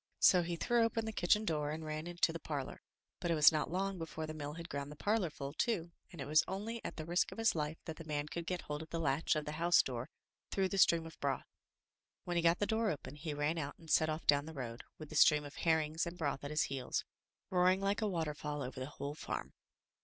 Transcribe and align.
So 0.17 0.41
he 0.41 0.55
threw 0.55 0.83
open 0.83 1.05
the 1.05 1.11
kitchen 1.13 1.45
door 1.45 1.69
and 1.69 1.85
ran 1.85 2.07
into 2.07 2.33
the 2.33 2.39
parlor, 2.39 2.81
but 3.19 3.29
it 3.29 3.35
was 3.35 3.51
not 3.51 3.69
long 3.69 3.99
before 3.99 4.25
the 4.25 4.33
mill 4.33 4.53
had 4.53 4.67
ground 4.67 4.91
the 4.91 4.95
parlor 4.95 5.29
full 5.29 5.53
too, 5.53 5.91
and 6.11 6.19
it 6.19 6.25
was 6.25 6.43
only 6.47 6.83
at 6.83 6.95
the 6.95 7.05
risk 7.05 7.31
of 7.31 7.37
his 7.37 7.53
life 7.53 7.77
that 7.85 7.97
the 7.97 8.03
man 8.03 8.27
could 8.27 8.47
get 8.47 8.63
hold 8.63 8.81
of 8.81 8.89
the 8.89 8.99
latch 8.99 9.35
of 9.35 9.45
the 9.45 9.51
housedoor 9.51 10.07
through 10.49 10.69
the 10.69 10.79
stream 10.79 11.05
of 11.05 11.19
broth. 11.19 11.45
When 12.23 12.35
he 12.35 12.41
got 12.41 12.57
the 12.57 12.65
door 12.65 12.89
open, 12.89 13.15
he 13.15 13.35
ran 13.35 13.59
out 13.59 13.77
and 13.77 13.91
set 13.91 14.09
off 14.09 14.25
down 14.25 14.45
the 14.45 14.55
road, 14.55 14.81
with 14.97 15.09
the 15.09 15.15
stream 15.15 15.45
of 15.45 15.57
herrings 15.57 16.07
and 16.07 16.17
broth 16.17 16.43
at 16.43 16.49
his 16.49 16.63
heels, 16.63 17.05
roaring 17.51 17.79
like 17.79 18.01
a 18.01 18.07
waterfall 18.09 18.63
over 18.63 18.79
the 18.79 18.87
whole 18.87 19.13
farm. 19.13 19.53